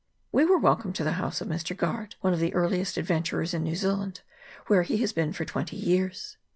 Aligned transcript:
We 0.31 0.45
were 0.45 0.57
welcomed 0.57 0.95
to 0.95 1.03
the 1.03 1.11
house 1.21 1.41
of 1.41 1.47
Mr. 1.47 1.77
Guard, 1.77 2.15
one 2.21 2.33
of 2.33 2.39
the 2.39 2.55
earliest 2.55 2.97
adventurers 2.97 3.53
in 3.53 3.61
New 3.61 3.75
Zea 3.75 3.89
land, 3.89 4.21
where 4.65 4.81
he 4.81 4.97
has 4.97 5.13
been 5.13 5.31
for 5.31 5.45
twenty 5.45 5.77
years. 5.77 6.37